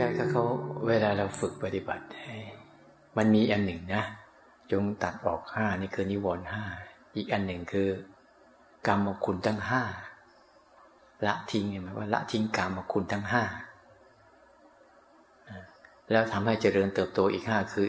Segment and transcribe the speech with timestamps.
[0.00, 0.44] ล้ๆกับเขา
[0.88, 2.04] เวลาเราฝึกปฏิบัติ
[3.16, 4.04] มันมีอันหนึ่งนะ
[4.72, 6.64] จงตัดออกห้านี่คือนิวรณ์ห้า
[7.16, 7.88] อีกอันหนึ่งคือ
[8.86, 9.82] กรรมคุณทั้งห้า
[11.26, 13.44] ละทิ้งหมายว่าละทิ้งกรรมคุณทั้งห้า
[16.10, 17.88] แล้วทำให้เจริญเติบโตอีกห้าคือ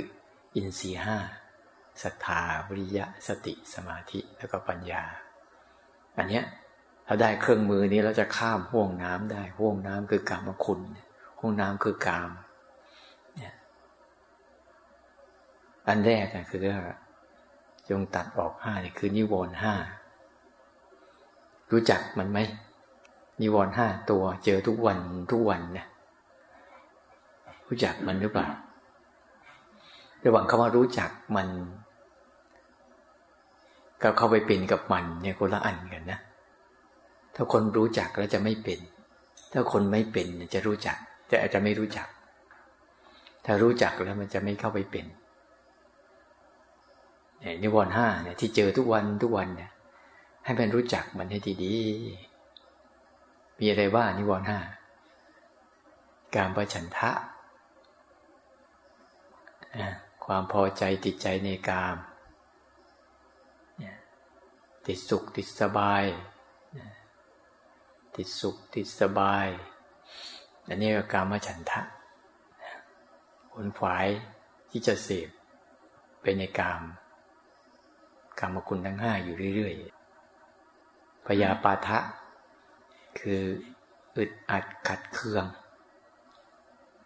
[0.56, 1.18] อินทรีห้า
[2.04, 5.04] ศรัทธาวิริยะสติสมาธิแล้วก็ปัญญา
[6.18, 6.44] อันเนี้ย
[7.06, 10.80] เราได้เครื่องมือนี้เราจะข้ามห่วงน้ำได้ห่วงน้ำคือกรรมคุณ
[11.40, 12.30] ห่วงน้ำคือกาม
[15.88, 16.98] อันแรกคือว่า
[17.90, 19.74] จงตัดออกห้าเนี่ยคือนิวรณ์ห้า
[21.72, 22.40] รู้จักมันไหม
[23.42, 24.98] นิวรณ์ห้าตัวเจอทุกวัน
[25.32, 25.88] ทุกวันนี่ย
[27.68, 28.48] รู้จักมันหรือเปล่า
[30.24, 31.48] ระหว่างคำว่ารู้จักมัน
[34.02, 36.20] กับเข้าไปเป็นกับมันเนี่ยคนละอันกันนะ
[37.36, 38.80] ถ้าคนรู้จักแล้วจะไม่เป็น
[39.52, 40.98] ถ้าคนไม่เป็นจะรู้จัก
[41.32, 42.08] จะอาจจะไม่รู้จัก
[43.46, 45.06] ถ้ารู้จักแล้วมันจะไม่เข้าไปเป็น
[47.40, 49.72] เนี่ยนิวรณ์ห้าเนี่ยที่เจอทุกวันทุกวันเนี่ย
[50.46, 54.60] ให้มันรู้จักมันให้ดีๆมีอะไรบ้างนิวรณ์ห้า
[56.36, 57.12] การประชันทะ
[60.26, 61.98] ความพอใจติดใจในกาม
[64.88, 66.04] ติดสุขติดสบาย
[68.16, 69.48] ติดสุขติดสบาย
[70.70, 71.82] อันนี้ก็กามฉันทะ
[73.52, 74.08] ผลฝาย
[74.70, 75.30] ที่จะเสพ
[76.22, 76.82] เป็นในกาม
[78.40, 82.00] กามคุณทั้งห้าอยู่เรื่อยๆพยาปาทะ
[83.20, 83.42] คือ
[84.18, 85.46] อึดอัดขัดเคือง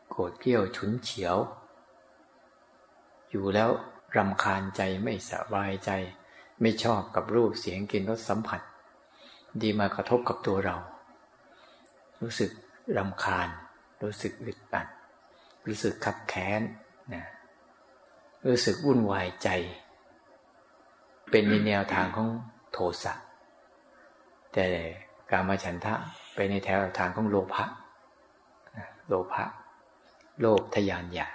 [0.09, 1.37] โกรธเกลี้ยวฉุนเฉียว
[3.29, 3.69] อยู่แล้ว
[4.17, 5.89] รำคาญใจไม่สบายใจ
[6.61, 8.61] ไม่ชอบกับรูปเสียงกลิ่นรสสัมผัส
[9.61, 10.77] ดีมากระทบกับตัวเรา
[12.21, 12.51] รู้สึก
[12.97, 13.49] รำคาญ
[14.03, 14.87] รู้สึกอึดอัด
[15.67, 16.61] รู้สึกขับแค้น
[17.13, 17.23] นะ
[18.47, 19.49] รู้สึกวุ่นวายใจ
[21.29, 22.29] เป็นในแนวทางของ
[22.71, 23.13] โทสะ
[24.53, 24.67] แต่
[25.31, 25.93] การมาฉันทะ
[26.35, 27.65] ไปในแถวทางของโลภะ
[29.07, 29.45] โลภะ
[30.39, 31.33] โลภทยานอยาก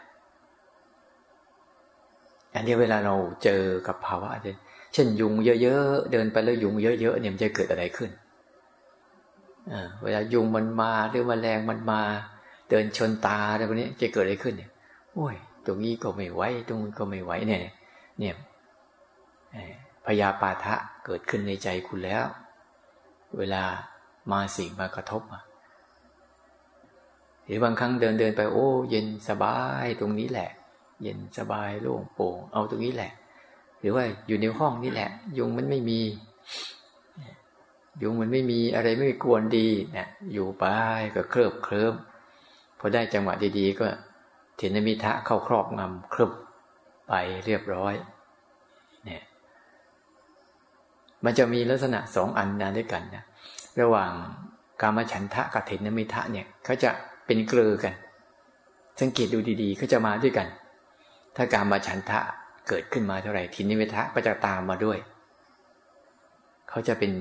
[2.54, 8.10] อันนี้เวลาเราเจอกับภาวะเเช่นยุงเยอะๆเดินไปแล้วยุงเยอะๆเนี่ยมันจะเกิดอะไรขึ้น
[10.02, 12.00] เวลายุงมันมาหรือมแมลงมันมา
[12.68, 14.70] เดินชนตาอะไรพวกนี้จะเกิดอะไรขึ้นเนี่ย
[15.14, 15.34] โอ้ย
[15.66, 17.60] ตรงนี้ก็ไม่ไหวตรงนี้ก็ไม่ไหวเนี่ย
[18.18, 18.34] เนี่ย
[20.06, 20.74] พยาปาทะ
[21.04, 22.24] เกิดขึ้นในใจคุณแล้ว
[23.38, 23.62] เวลา
[24.30, 25.22] มาสิ่งมากระทบ
[27.44, 30.50] หรือบางครั้งเดินเดินไป โอ้ เย็นสบายตรงนี้แหละ
[31.02, 33.12] เย็นสบายโล่งโปร่งเอาตรงนี้แหละ
[33.80, 36.00] หรือว่าอยู่ในห้องนี่แหละ ยุงมันไม่มี
[38.02, 40.64] ยุงมันไม่มีอะไรไม่กวนดีเนี่ยอยู่ไป
[41.14, 41.94] ก็เคลิบเคลิ้ม
[42.78, 43.86] พอได้จังหวะดีๆ ก็
[44.56, 46.32] เทนมิทะเข้าครอบงำเคลิบ
[47.08, 47.12] ไป
[47.46, 47.94] เรียบร้อย
[49.04, 49.22] เนี่ย
[51.24, 53.24] มันจะมีลักษณะสองอันนะด้วยกันนะ
[53.80, 54.12] ระหว่าง
[54.80, 56.90] กามฉันทะกับเทนมิทะเนี่ยเขาจะ
[57.26, 57.94] เป็นเกลือกัน
[59.00, 60.48] สังเกตดูดีๆเขาจะมาด้วยกัน
[61.36, 62.20] ถ้าการมาฉันทะ
[62.68, 64.98] เกิดขึ้นมาเท่าไหร่ทินิเวทะก็จะตามมาด้วย
[66.68, 67.12] เขาจะเป็น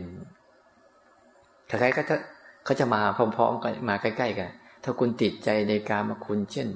[1.70, 2.02] คล้ายๆก็
[2.66, 4.50] เขาจะมาพร้อมๆกันมาใกล้ๆกัน
[4.84, 6.68] ถ้าคุณติดใจในการมาคุณเช่น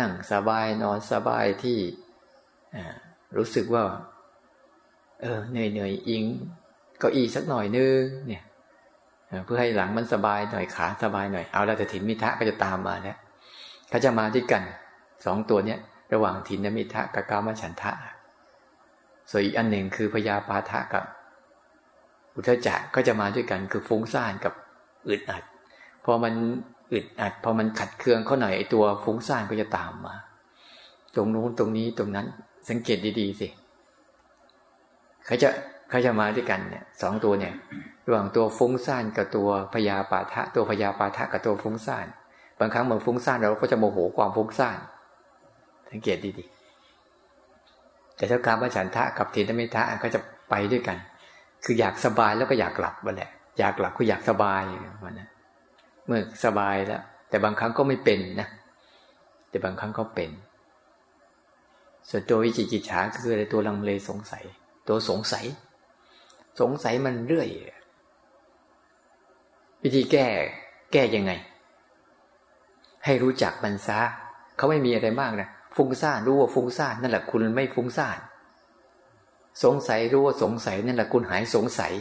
[0.00, 1.78] นั่งสบายนอนสบายที่
[3.36, 3.82] รู้สึกว่า
[5.22, 6.24] เออเหนื่อยเหนื่อยอิง
[7.02, 8.42] ก็อีสักหน่อยนึงเนี่ย
[9.44, 13.18] เพื่อให้หลังมันสบายหน่อยขาสบายหน่อยเอาแล้วแต่ถินมิทะก็จะตามมาแล้ว
[13.88, 14.62] เขาจะมาด้วยกัน
[15.24, 15.78] สองตัวเนี้ย
[16.12, 17.92] ระหว่างทินมิทะกับกามฉันทะ
[19.30, 21.04] ส่วนอีกอันหนึ่งคือพยาปาทะกับ
[22.34, 24.52] อุทจักก็จะมาด้วยกันคือฟุ้งซ่านกับ
[25.08, 25.42] อึดอัด
[26.04, 26.34] พอมัน
[26.92, 30.14] อึดอัด พอมันขัดเคืองเขาหน่อยไอตัวฟุ้งซ่านก็จะตามมา
[31.14, 32.26] ตรงนู้นตรงนี้ตรงนั้น
[32.68, 33.48] สังเกตดีๆสิ
[35.26, 35.48] เขาจะ
[35.90, 37.54] เขาจะมาด้วยกันเนี่ยสองตัวเนี่ย
[38.06, 42.06] ระหว่างตัวฟุ้งซ่านกับตัวพยาปาทะ ตัวพยาปาทะกับตัวฟุ้งซ่าน
[42.58, 44.78] บางครั้งเมื่อฟุ้งซ่านเราก็จะโมโหความฟุ้งซ่าน
[45.90, 50.20] สังเกตดีๆแต่ถ้าการมาฉันทะกับเทนมิทะก็จะ
[50.50, 50.96] ไปด้วยกัน
[51.64, 54.62] คืออยากสบายแล้วก็อยากหลับมาแหละ อยากหลับก็อยากสบาย
[55.04, 55.28] มันนะ
[56.06, 58.48] เมื่อสบายแล้ว แต่บางครั้งก็ไม่เป็นนะ
[59.50, 60.30] แต่บางครั้งก็เป็น
[62.08, 64.44] ส่วนตัววิจิกิจฉาคืออะไรตัวลังเลสงสัย
[64.88, 65.44] ตัวสงสัย
[66.60, 67.48] สงสัยมันเรื่อย
[69.82, 70.26] วิธีแก้
[70.92, 71.32] แก้ยังไง
[73.04, 74.00] ให้รู้จักมันซะ
[74.56, 78.18] เขาไม่มีอะไรมากนะฟุ้งซ่านรู้ว่าฟุ้งซ่านนั่นแหละคุณไม่ฟุ้งซ่าน
[79.62, 81.92] สงสัยรู้ว่าสงสัยนั่นแหละคุณหายสงสัย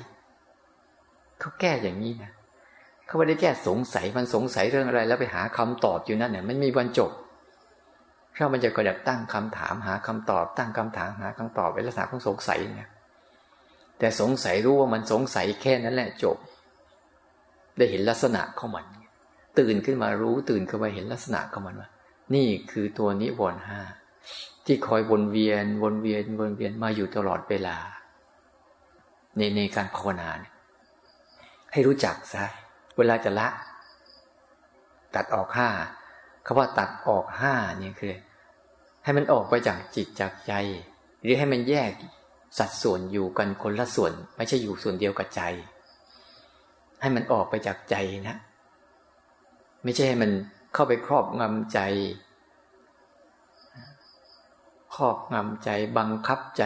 [1.40, 2.32] เขาแก้อย่างนี้นะ
[3.06, 7.12] เขาไม่ได้แค่สงสัยมันสงสัยเรื่องอะไร แล้วไปหาคำตอบอยู่นั่นเนี่ยมันมีวันจบ
[8.32, 12.90] เพราะมันจะกระดับตั้งคำถามหาคำตอบ ตั้งคำถามหาคำตอบเป็นลักษณะของสงสัยเนี่ย
[14.00, 16.38] แต่สงสัยรู้ว่ามันสงสัยแค่นั้นแหละจบ
[17.78, 18.86] ได้เห็นลักษณะของมัน
[19.60, 21.90] ตื่นขึ้นมารู้ตื่นขึ้นมาเห็นลักษณะของมันว่า
[22.36, 23.82] นี่คือตัวนิวรณ์ห้า
[24.66, 27.78] ที่คอยวนเวียน วนเวียน วนเวียนมาอยู่ตลอดเวลา
[29.38, 30.30] ในในการภาวนา
[31.72, 32.46] ให้รู้จักซะ
[32.98, 33.48] เวลาจะละ
[35.16, 35.70] ตัดออกห้า
[36.46, 38.14] คาว่าตัดออกห้าเนี่ยคือ
[39.04, 40.54] ให้มันออกไปจากจิตจากใจ
[41.22, 41.92] หรือให้มันแยก
[42.58, 45.42] สัดส่วนอยู่กันคนละส่วน ไม่ใช่อยู่ส่วนเดียวกับใจ
[47.02, 47.96] ให้มันออกไปจากใจ
[48.28, 48.38] นะ
[49.84, 50.32] ไม่ใช่ให้มัน
[50.74, 51.80] เข้าไปครอบงำใจ
[54.96, 56.64] ครอบงำใจบังคับใจ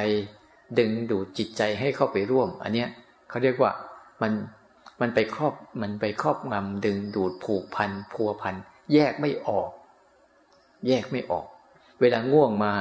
[0.79, 2.89] ดึงดูดจิตใจให้เข้าไปร่วม อันเนี้ย
[3.29, 3.71] เขาเรียกว่า
[4.21, 4.31] มัน
[5.01, 8.55] มันไปครอบมันไปครอบงำดึงดูดผูกพันพัวพัน
[8.93, 9.69] แยกไม่ออก
[10.87, 11.45] แยกไม่ออก
[12.01, 12.73] เวลาง่วงมา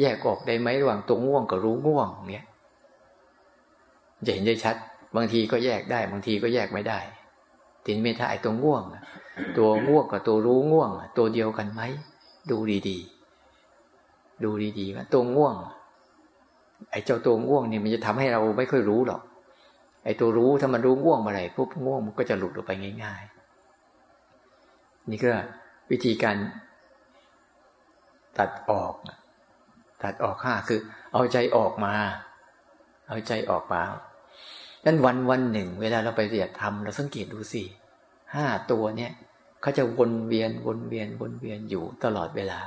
[0.00, 2.46] แยกออกได้ไหมระหว่างตัวง่วงกับรู้ง่วงเนี้ย
[4.24, 4.76] จะเห็นได้ชัด
[5.16, 6.98] บางทีก็แยกได้ บางทีก็แยกไม่ได้
[7.84, 8.82] ทีนี้ไม่ถ้าไอ้ตัวง่วง
[9.56, 11.80] ตัวง่วงกับตัวรู้ง่วง ตัวเดียวกันไหม
[12.50, 12.58] ดู
[12.88, 13.11] ดีๆ
[14.44, 14.50] ดู
[14.80, 15.54] ดีๆว่าตัวง่วง
[16.90, 19.22] ไอ้เจ้าตัวง่วงเนี่ยมันจะทำให้เราไม่ค่อยรู้หรอก
[20.04, 22.72] ไอ้ตัวรู้ถ้ามันรู้ง่วงเมื่อไหร่ปุ๊บง่วงมันก็จะหลุดออกไป
[23.04, 23.22] ง่าย
[24.16, 25.30] ๆ นี่ก็
[25.90, 26.36] วิธีการ
[28.38, 28.94] ตัดออก
[30.02, 30.80] ตัดออกค่าคือ
[31.12, 31.94] เอาใจออกมา
[33.08, 33.82] เอาใจออกมา
[34.84, 37.62] นั้นวันวันหนึ่ง เวลาเราไปเรียนทำเราสังเกตดูสิ
[38.34, 39.12] ห้าตัวเนี่ย
[39.62, 42.60] เขาจะวนเวียนวนเวียนวนเวียนอยู่ตลอดเวลา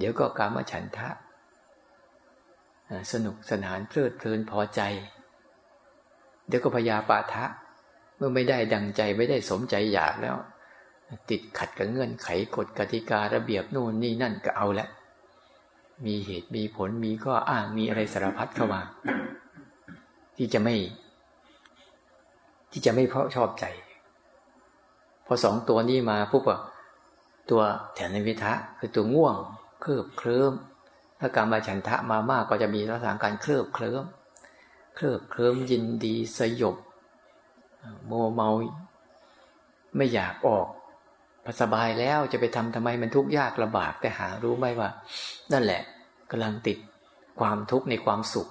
[0.00, 1.08] เดี๋ยวก็กามฉันทะ
[3.12, 4.80] สนุกสนานเพลิดเพลินพอใจ
[6.48, 7.44] เดี๋ยวก็พยาปาทะ
[8.16, 10.36] เมื่อไม่ได้ดังใจไม่ได้สมใจอยากแล้ว
[11.30, 14.88] ติดขัดกับเงื่อนไขกฎกติการะเบียบนู่นนี่นั่นก็เอาละ
[16.06, 18.80] มีเหตุมีผลมีข้ออ้างมีอะไรสารพัดเข้ามา
[20.36, 20.74] ที่จะไม่
[22.70, 23.64] ที่จะไม่เพราะชอบใจ
[25.26, 26.60] พอสองตัวนี้มาปุ๊บอะ
[27.50, 27.62] ตัว
[27.94, 29.36] แถนวิทะคือตัวง่วง
[29.80, 30.52] เคลือบเคลิ้ม
[31.20, 34.04] ถ้าการมาฉันทะมามากก็จะมีลักษณะการเคลือบเคลิ้ม
[34.96, 36.76] เคลิบเคลิ้มยินดีสยบ
[38.06, 38.50] โมเมา
[39.96, 40.68] ไม่อยากออก
[41.44, 44.88] พอสบายแล้วจะไปทำทำไมมันทุกข์ยากลำบากแต่หารู้ไหมว่า
[45.52, 45.82] นั่นแหละ
[46.30, 46.78] กำลังติด
[47.40, 48.48] ความทุกข์ในความสุข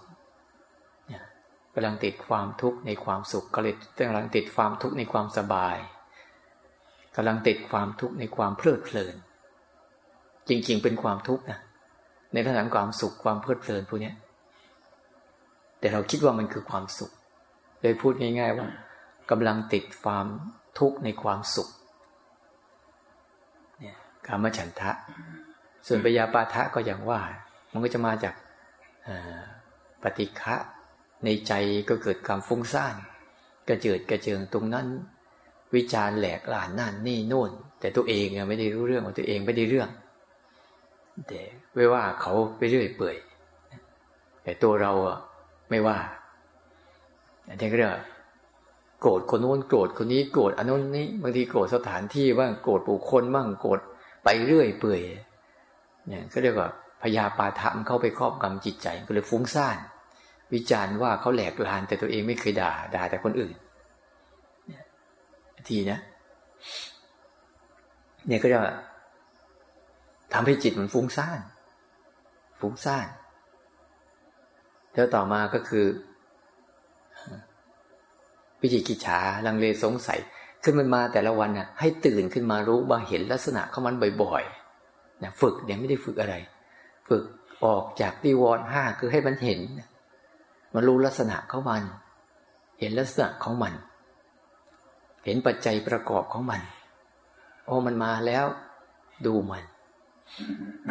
[1.75, 3.75] กำลังติดความทุกข์ในความสุขก็เลย
[4.07, 5.77] กำลังติดความทุกข์ในความสบาย
[7.15, 9.15] กำลังติดความทุกข์ในความเพลิดเพลิน
[10.49, 11.59] จริง ๆ เป็นความทุกข์นะ
[12.33, 14.11] ในระดับความสุขความเพลิดเพลินพวกนี้
[15.79, 17.11] แต่เราคิดว่ามันคือความสุข
[17.81, 18.67] เลยพูดง่าย ๆ ว่า
[19.31, 20.25] กำลังติดความ
[20.79, 21.69] ทุกข์ในความสุข
[23.79, 24.91] เนี่ยกามฉันทะ
[25.87, 27.19] ส่วนปยาปาทะก็อย่างว่า
[27.71, 28.33] มันก็จะมาจาก
[30.03, 30.55] ปฏิฆะ
[31.25, 31.53] ในใจ
[31.89, 32.95] ก็เกิดความฟุ้งซ่าน
[33.67, 34.87] กระเจิดกระเจิงตรงนั้น
[35.75, 39.89] วิจารแหลกหลานนั่นนี่โน่น แต่ตัวเองไม่ได้รู้เรื่องของตัวเองไม่ได้เรื่อง
[41.27, 41.41] แต่
[41.75, 43.17] ไม่ว่าเขาไปเรื่อยเปื่อย
[44.43, 45.19] แต่ตัวเราอะ
[45.69, 45.97] ไม่ว่า
[47.49, 47.93] อันนี้ก็เรียก
[49.01, 53.79] โกรธคนโน้นโกรธคนนี้โกรธอันโน้นนี้บางทีโกรธสถานที่บ้างโกรธบุคคลบ้างโกรธ
[54.23, 55.01] ไปเรื่อยเปื่อย
[56.07, 56.69] เนี่ยก็เรียกว่า
[57.01, 59.77] พยาปาทะมเข้าไปครอบงำจิตใจก็เลยฟุ้งซ่าน
[60.53, 63.55] วิจารณ์ว่าเขาแหลกลาน แต่ตัวเองไม่เคยด่าด่าแต่คนอื่น
[65.69, 65.99] ทีนะ
[68.27, 68.59] เนี่ยก็จะ
[70.33, 71.39] ทำให้จิตมันฟุ้งซ่าน
[72.59, 73.07] ฟุ้งซ่าน
[74.93, 75.85] แล้วต่อมาก็คือ
[78.61, 80.19] วิจิกิจฉาลังเลสงสัย
[80.63, 86.35] ขึ้นมันมาแต่ละวันน่ะ ให้ตื่นขึ้นมารู้มาเห็นลักษณะของมันบ่อยๆนะฝึกเนี่ยไม่ได้ฝึกอะไร
[87.09, 87.23] ฝึก
[87.65, 89.59] ออกจากตีวรห้าคือให้มันเห็น
[90.73, 91.83] มันรู้ลักษณะของมัน
[92.79, 93.73] เห็นลักษณะของมัน
[95.25, 96.61] เห็นปัจจัยประกอบของมัน
[97.65, 98.45] โอ้มันมาแล้ว
[99.25, 99.63] ดูมัน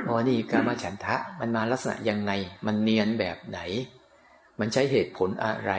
[0.07, 2.33] อ๋อนี่การมาฉันทะ มันมาลักษณะยังไง
[2.67, 3.61] มันเนียนแบบไหน
[4.61, 5.73] มันใช้เหตุผลอะไร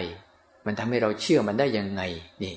[0.66, 2.02] มันทำให้เราเชื่อมันได้ยังไง
[2.44, 2.56] นี่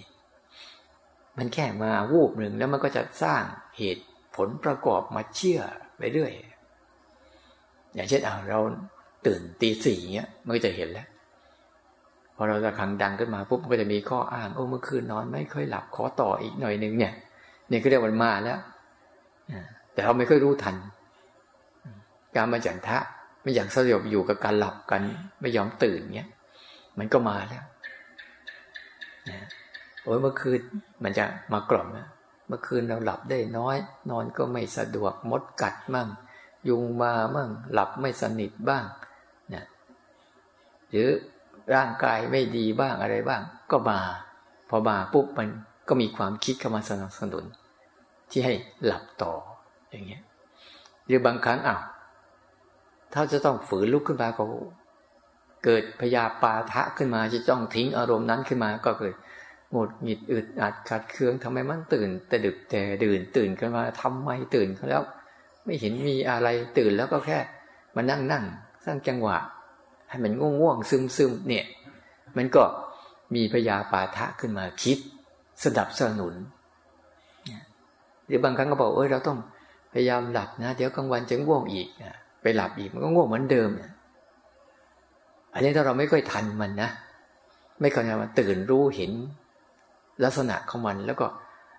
[1.39, 3.43] มันแค่มาวูบหนึ่งแล้วมันก็จะสร้าง
[3.79, 4.05] เหตุ
[4.37, 5.61] ผลประกอบมาเชื่อ
[5.99, 6.33] ไปเรื่อย
[7.95, 8.61] อย่างเช่นเอาเรา
[9.27, 11.07] ตื่นตีสี่เงี้ยมันก็จะเห็นแล้ว
[12.37, 17.13] พอเราจะคังดังขึ้นมาปุ๊บมันก็จะมีข้ออ้างโอ้เมื่อคืนนอนไม่ค่อยหลับขอต่ออีกหน่อยนึงเนี่ย
[17.69, 18.59] เนี่ยก็เรียกวันมาแล้ว
[19.93, 20.77] แต่เราไม่ค่อยรู้ทัน
[22.37, 22.99] การมาจันทะ
[23.43, 25.03] ไม่อยากสยบอยู่กับการหลับกัน
[25.41, 26.31] ไม่ยอมตื่นเงี้ย
[26.99, 27.65] มันก็มาแล้ว
[29.31, 29.47] นะ
[30.03, 30.61] โอ้ยเมื่อคืน
[31.03, 32.09] มันจะมากล่อมนะ
[32.49, 33.77] เมื่อคืนเราหลับได้น้อย
[34.11, 36.09] นอนก็ไม่สะดวกมดกัดมั่ง
[36.69, 38.85] ยุงมามั่ง หลับไม่สนิทบ้าง
[39.55, 39.65] นะ
[40.91, 41.09] หรือ
[41.75, 44.01] ร่างกายไม่ดีบ้างอะไรบ้าง ก็มา
[44.71, 45.49] พอมาปุ๊บมัน
[45.89, 47.45] ก็มีความคิดเข้ามาสนับสนุน
[48.31, 49.33] ที่ให้หลับต่อ
[49.93, 50.23] อย่างเงี้ย
[51.07, 51.81] หรือบางครั้งอ้าว
[53.15, 54.45] ถ้าจะต้องฝืนลุกขึ้นมาก็
[55.65, 59.15] เกิดพยาปาทะขึ้นมาจะต้องทิ้งอารมณ์นั้นขึ้นมาก็เกิด
[59.73, 65.03] หงดหงิดอึดอัดขัดเคืองทำไมมันตื่น แต่ดึกแต่ดื่นตื่นขึ้นมาทำไมตื่นเขาแล้ว
[65.65, 67.39] ไม่เห็นมีอะไรตื่นแล้วก็แค่
[67.97, 68.45] มานั่งนั่ง
[68.85, 69.39] สร้างจังหวะ
[70.09, 71.65] ให้มันง่วงง่วงซึมซึมเนี่ย
[72.37, 72.63] มันก็
[73.35, 74.99] มีพยาปาทะขึ้นมาคิด
[75.63, 76.35] สดับสนุน
[78.27, 79.39] หรือบางครั้งก็บอกเออเราต้อง
[79.93, 81.89] พยายามหลับนะ เดี๋ยวกลางวันจะง่วงอีก
[82.43, 83.71] ไปหลับอีกมันก็ง่วงเหมือนเดิม
[85.55, 86.91] อันนี้ถ้าเราไม่ค่อยทันมันนะ
[87.81, 89.13] ไม่ค่อยมันตื่นรู้เห็น
[90.25, 91.27] ลักษณะของมัน แล้วก็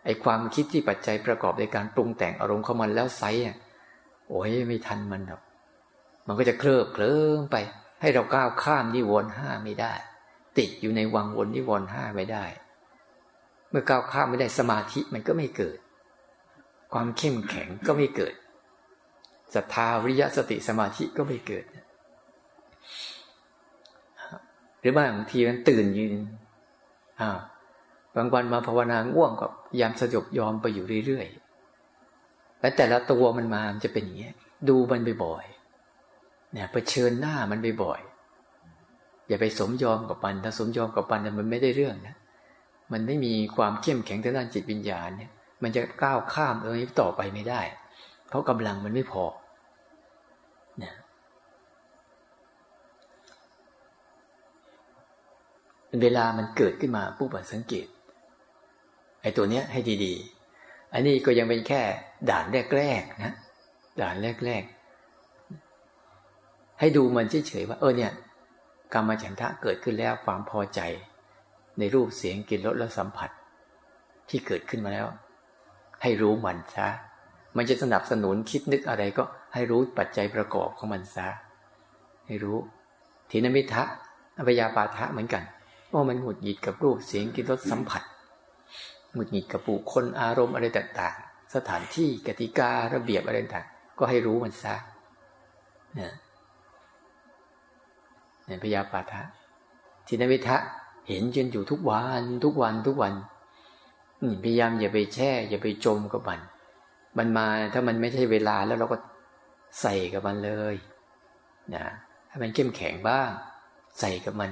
[0.05, 3.57] ไอความคิดที่ปัจจัยประกอบในการปรุงแต่งอารมณ์ของมันแล้วไซอะ
[4.29, 5.41] โอ้ยไม่ทันมันหรอก
[6.27, 7.55] มันก็จะเคลิบเคลิ้มไป
[8.01, 9.93] ให้เราก้าวข้ามนิวรณ์ห้าไม่ได้
[10.57, 12.45] ติดอยู่ในวังวนนิวรณ์ห้าไม่ได้
[13.69, 15.77] เมื่อก้าวข้ามไม่ได้สมาธิมันก็ไม่เกิด
[16.93, 18.33] ความเข้มแข็งก็ไม่เกิด
[19.55, 21.65] ศรัทธาวิริยะสติสมาธิก็ไม่เกิด
[24.79, 26.19] หรือบางทีมันตื่นยืน
[27.21, 27.29] อ่า
[28.15, 29.47] บางวันมาภาวนาง่วงก็
[29.79, 34.31] ยามสยบยอมไปอยู่เรื่อยๆและแต่ละตัวมันมามันจะเป็นอย่างนี้
[34.69, 42.15] ดูมันบ่อยๆเนี่ยเผชิญหน้ามันบ่อยๆอย่าไปสมยอมกับมันถ้าสมยอมกับมันมันไม่ได้เรื่องนะ
[42.91, 45.31] มันไม่มีความเข้มแข็งทางด้านจิตวิญญาณเนี่ย
[45.63, 47.61] มันจะก้าวข้ามเออต่อไปไม่ได้
[48.27, 49.23] เพราะกำลังมันไม่พอ
[50.83, 50.93] นะ
[56.01, 57.87] เวลามันเกิดขึ้นมาปุ๊บสังเกต
[59.21, 61.81] ไอ้ตัวเนี้ยให้ดีๆ อันนี้ก็ยังเป็นแค่
[62.29, 62.45] ด่าน
[62.77, 63.33] แรกๆนะ
[64.01, 64.15] ด่าน
[64.45, 64.83] แรกๆ
[66.79, 68.11] ให้ดูมันเฉยๆว่า เออเนี่ย
[68.93, 70.79] กรรมฉันทะเกิดขึ้นแล้วความพอใจ
[71.79, 73.29] ในรูปเสียงกลิ่นรสและสัมผัส
[74.29, 75.07] ที่เกิดขึ้นมาแล้ว
[76.03, 76.87] ให้รู้มันซะ
[77.57, 81.27] มันจะสนับสนุนคิดนึกอะไรก็ให้รู้ปัจจัยประกอบของมันซะ
[82.27, 82.57] ให้รู้
[83.29, 83.83] ทีนมิทะ
[84.37, 85.43] อภยาปาทะเหมือนกัน
[85.93, 88.03] ว่ามันหงุดหงิดกับรูปเสียงกินรสสัมผัส
[89.13, 93.67] หงุดหงิดกับปุคนอารมณ์อะไรต่างๆ สถานที่กติการะเบียบอะไรต่าง
[93.99, 94.75] ก็ให้รู้มันซะ
[95.95, 96.13] เนี่ย
[98.45, 99.21] เนี่ยพยาปาทะ
[100.07, 100.57] ทินวิทะ
[101.07, 103.13] เห็นจนอยู่ทุกวันทุกวันทุกวัน
[104.43, 106.39] พยายามอย่าไปแช่ อย่าไปจมกับมัน
[107.17, 108.97] มันมาถ้ามันไม่ใช่เวลาแล้วเราก็
[109.81, 110.75] ใส่กับมันเลย
[111.75, 111.85] นะ
[112.29, 113.29] ให้มันเข้มแข็งบ้าง
[113.99, 114.51] ใส่กับมัน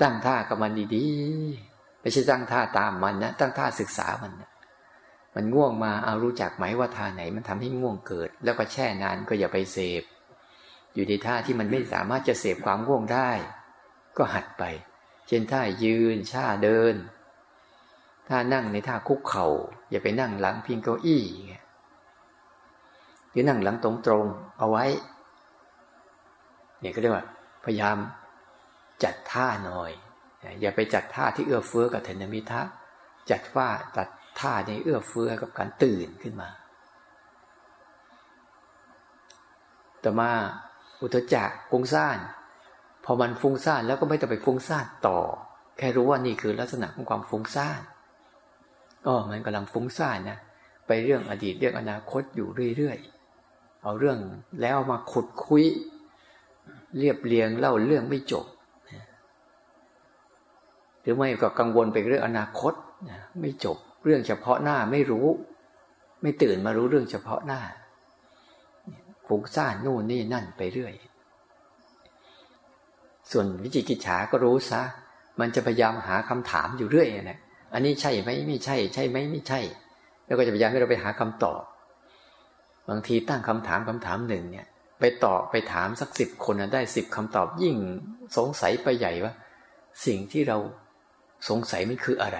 [0.00, 4.50] ตั้งท่ากับมันดีๆ ไม่ใช่ตั้งท่าตามมันนะตั้งท่าศึกษามันนะ
[5.34, 10.02] มันง่วงมาเอารู้จักไหมว่าท่าไหน มันทำให้ง่วงเกิด แล้วก็แช่นานก็อย่าไปเสพ
[10.94, 13.30] อยู่ในท่าที่มันไม่สามารถจะเสพความง่วงได้
[14.16, 14.64] ก็หัดไป
[15.26, 16.94] เช่นท่ายืนท่าเดิน
[18.30, 19.46] ท่านั่งในท่าคุกเขา่า
[19.90, 21.24] อย่าไปนั่งหลังพิงเก้าอี้
[23.30, 24.84] หรือนั่งหลังตรงๆเอาไว้
[26.80, 27.26] เนี่ยก็เรียกว่า
[27.64, 27.96] พยายาม
[29.04, 29.90] จัดท่าหน่อย
[30.60, 32.62] อย่าไปจัดท่าที่เอื้อเฟื้อกับเทนมิทะ
[33.30, 34.08] จัดว่าจัด
[34.40, 36.48] ท่าในเอื้อเฟื้อกับการตื่นขึ้นมา
[40.04, 40.30] ต่อมา
[41.00, 42.18] อุทจักฟุ้งซ่าน
[43.04, 45.18] พอมันฟุ้งซ่านแล้วก็ไม่ต้องไปฟุ้งซ่านต่อ
[45.78, 47.80] แค่รู้ว่านี่คือลักษณะของความฟุ้งซ่าน
[49.06, 50.38] อ๋อมันกำลังฟุ้งซ่านนะ
[50.86, 54.18] ไปเรื่องอดีตเรื่องอนาคตอยู่เรื่อยๆเอาเรื่อง
[54.60, 55.64] แล้วมาขุดคุย
[56.98, 58.46] เรียบเรียงเล่าเรื่องไม่จบ
[61.00, 62.72] หรือไม่ก็กังวลไปเรื่องอนาคต
[63.40, 65.26] ไม่จบเรื่องเฉพาะหน้าไม่รู้
[66.22, 67.60] ไม่ตื่นมารู้เรื่องเฉพาะหน้า
[69.26, 70.94] ฟุ้งซ่านนู่นนี่นั่นไปเรื่อย
[73.30, 74.82] ส่วนวิจิกิจฉาก็รู้ซะ
[75.40, 77.38] มันจะพยายามหาคำถามอยู่เรื่อยนะ
[77.72, 79.60] อันนี้ใช่ไหมไม่ใช่ ใช่ไหมไม่ใช่
[80.26, 81.62] แล้วก็จะพยายามให้เราไปหาคำตอบ
[82.88, 84.66] บางทีตั้งคำถามคำถามหนึ่งเนี่ย
[85.00, 87.76] ไปตอบไปถามสักสิบคนได้สิบคำตอบยิ่ง
[88.36, 89.32] สงสัยไปใหญ่ว่า
[90.06, 90.58] สิ่งที่เรา
[91.48, 92.38] สงสัยมันคืออะไร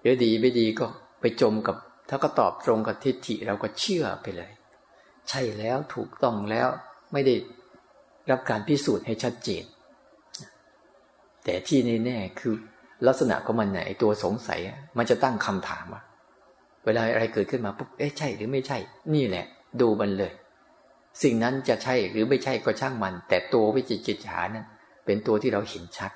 [0.00, 0.86] เดี๋ยวดีไม่ดีก็
[1.20, 1.76] ไปจมกับ
[2.08, 4.50] ถ้าก็ตอบตรงกับทิฏฐิเราก็เชื่อไปเลย
[5.28, 6.68] ใช่แล้วถูกต้องแล้ว
[7.12, 7.34] ไม่ได้
[8.30, 9.64] รับการพิสูจน์ให้ชัดเจน
[11.44, 12.54] แต่ที่แน่ๆคือ
[13.06, 14.60] ลักษณะของมันเนี่ยไอตัวสงสัย
[14.98, 16.02] มันจะตั้งคำถามว่า
[16.84, 18.78] เวลาอะไรเกิดขึ้นมาปุ๊บเอ๊ะใช่หรือไม่ใช่
[19.14, 19.44] นี่แหละ
[19.80, 20.32] ดูมันเลย
[21.22, 24.66] สิ่งนั้นจะใช่หรือไม่ใช่ก็ช่างมัน แต่ตัววิจิตรจิตฉานั้น
[25.04, 26.12] เป็นตัวที่เราเห็นชัด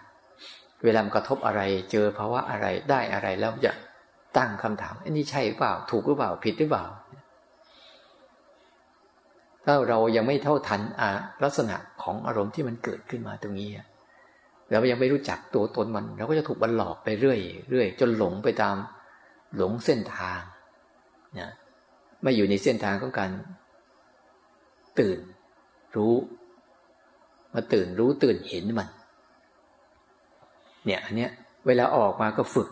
[0.84, 3.72] เวลามันกระทบอะไรเจอภาวะอะไรได้อะไรแล้วจะ
[4.36, 6.84] ตั้งคำถามอันนี้ใช่หรือเปล่า ถูกหรือเปล่าผิดหรือเปล่า
[9.64, 10.80] ถ้าเรายังไม่เท่าทัน
[11.44, 13.68] ลักษณะของอารมณ์ที่มันเกิดขึ้นมาตรงนี้
[14.70, 17.38] เรายังไม่รู้จักตัวตนมันเราก็จะถูกบันหลอกไปเรื่อย
[17.70, 18.76] เรื่อยจนหลงไปตาม
[19.56, 20.40] หลงเส้นทาง
[21.38, 21.50] นะ
[22.22, 23.30] ไม่อยู่ในเส้นทางของการ
[25.00, 25.18] ตื่น
[25.96, 26.14] รู้
[27.54, 28.88] มาตื่นรู้ตื่นเห็นมัน
[30.84, 31.30] เนี่ยอันเนี้ย
[31.66, 32.68] เวลาออกมาก็ฝึก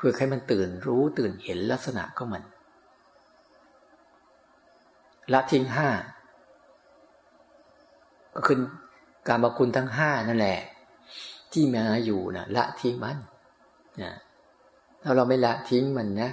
[0.00, 2.42] ฝึกให้มันตื่นรู้ตื่นเห็นลักษณะของมัน
[5.32, 5.88] ละทิ้งห้า
[8.34, 8.58] ก็คือ
[9.28, 10.58] การบาคุณทั้งห้านั่นแหละ
[11.52, 13.18] ที่มาอยู่นะละทิ้งมัน
[14.02, 14.12] นะ
[15.02, 16.30] ถ้าเราไม่ละทิ้งมันนะ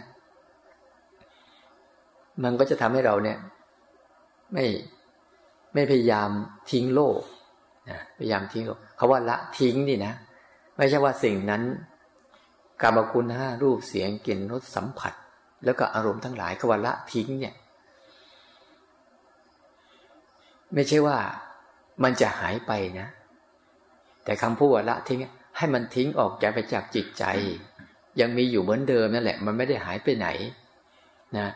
[2.43, 3.37] มันก็จะทำให้เราเนี่ย
[4.53, 4.65] ไม่
[5.73, 6.29] ไม่พยายาม
[6.71, 7.19] ทิ้งโลก
[7.89, 10.13] นะพยายามทิ้งโลกเขาว่าละทิ้งนี่นะ
[10.77, 11.61] ไม่ใช่ว่าสิ่งนั้น
[12.81, 15.13] กรรมคุณห้ารูปเสียงกลิ่นรสสัมผัส
[15.65, 17.55] แล้วก็อารมณ์ทั้งหลายเขาว่าละทิ้งเนี่ย
[20.73, 21.17] ไม่ใช่ว่า
[22.03, 23.07] มันจะหายไปนะ
[24.25, 25.19] แต่คำพูดว่าละทิ้ง
[25.57, 27.25] ให้มันทิ้งออกจากไปจากจิตใจ
[28.19, 30.27] ยังมีอยู่เหมือนเดิมนั่นแหละ มันไม่ได้หายไปไหน
[31.37, 31.47] นะ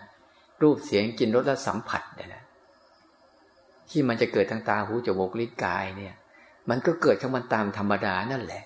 [0.61, 2.43] รูปเสียงกลิ่นรสและสัมผัสเนี่ยนะ
[3.89, 6.15] ที่มันจะเกิดทางตาหูจมูกลิ้นกายเนี่ย
[6.69, 8.63] มันก็เกิดของมันตามธรรมดานั่นแหละ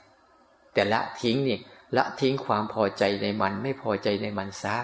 [0.74, 1.58] แต่ละทิ้งนี่
[1.98, 4.78] ละทิ้งความพอใจในมันไม่พอใจในมันซะ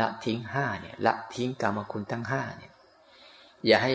[0.00, 2.72] ละทิ้งห้าเนี่ย ละทิ้งกรรมคุณทั้งห้าเนี่ย
[3.66, 3.92] อย่าให้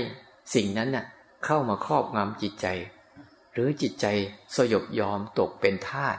[0.56, 1.06] สิ่งนั้นน่ะ
[1.46, 2.68] เข้ามาครอบงำจิตใจ
[3.60, 4.06] รือจิตใจ
[4.56, 6.18] สยบยอมตกเป็นทาส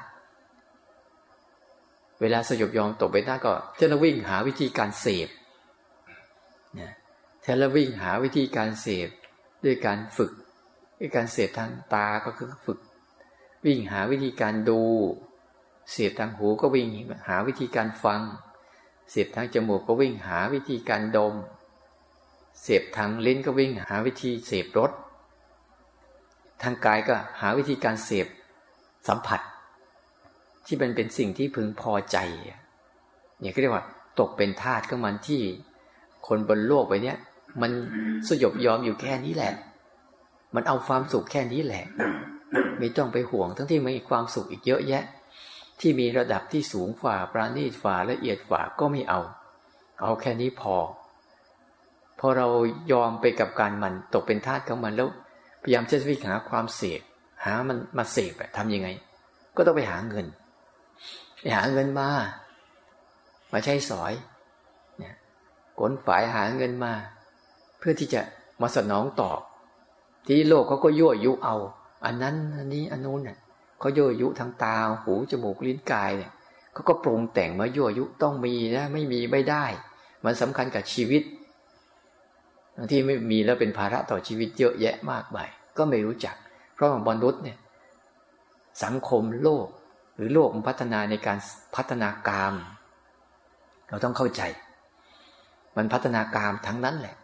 [2.20, 5.28] เวลาสยบยอมตกเป็นทาสก็จะวิ่งหาวิธีการเสพ
[6.74, 6.92] เนี่ย
[7.42, 9.08] แทนแล้ววิ่งหาวิธีการเสพ
[9.64, 10.32] ด้วยการฝึก
[10.98, 12.78] ด้วยการเสพทางตาก็คือฝึก
[13.66, 14.82] วิ่งหาวิธีการดู
[15.90, 16.88] เสียบทางหูก็วิ่ง
[17.28, 18.22] หาวิธีการฟัง
[19.10, 21.34] เสียบทางจมูกก็วิ่งหาวิธีการดม
[22.60, 24.90] เสียบทางลิ้นก็วิ่งหาวิธีเสพรส
[26.62, 28.26] ทางกายก็หาวิธีการเสพ
[29.08, 29.40] สัมผัส
[30.66, 32.18] ที่มันเป็นสิ่งที่พึงพอใจ
[33.40, 33.84] เนี่ยก็เรียกว่า
[34.20, 35.40] ตกเป็นทาสของมันที่
[36.26, 37.18] คนบนโลกไปเนี้ย
[37.62, 37.70] มัน
[38.28, 39.52] สยบยอมอยู่แค่นี้แหละ
[40.54, 41.84] มันเอาความสุขแค่นี้แหละ
[42.78, 45.04] ไม่ต้องไปห่วง ทั้งที่มีความสุขอีกเยอะแยะ
[45.80, 49.20] ที่มีระดับที่สูงฝ่าปราณีตฝ่าละเอียดฝ่าก็ไม่เอา
[50.02, 50.76] เอาแค่นี้พอ
[52.18, 52.48] พอเรา
[52.92, 55.08] ยอมไปกับการมันตกเป็นทาสของมันแล้ว
[55.62, 57.00] พยายามจะวิ่งหาความเสพ
[57.44, 58.88] หามันมาเสพทำยังไง
[59.56, 60.26] ก็ต้องไปหาเงิน
[61.40, 62.08] ไปหาเงินมา
[63.52, 64.12] มาใช้สอย
[64.98, 65.14] เนี่ย
[65.78, 66.92] ขนฝ่ายหาเงินมา
[67.78, 68.20] เพื่อที่จะ
[68.62, 69.40] มาสนองตอบ
[70.26, 71.56] ที่โลกเขาก็ยั่วยุเอา
[72.04, 73.38] อันนั้นอันนี้อันนู้นเนี่ย
[73.80, 76.30] เขายั่วยุทางตาหูจมูกลิ้นกายเนี่ย
[76.72, 79.64] เขาก็ปรุงแต่งมายั่วยุต้องมีนะไม่มีไม่ได้
[80.24, 81.22] มันสำคัญกับชีวิต
[82.80, 86.36] บางที่ไม่มีแล้วเป็นภาระต่อชีวิตเยอะแยะมากมายก็ไม่รู้จัก
[86.74, 87.58] เพราะมนุษย์เนี่ย
[88.84, 89.66] สังคมโลก
[90.16, 91.38] หรือโลกมันพัฒนาในการ
[91.76, 92.54] พัฒนากาม
[93.88, 94.42] เราต้องเข้าใจ
[95.76, 97.16] มันพัฒนากามทั้งนั้นแหละ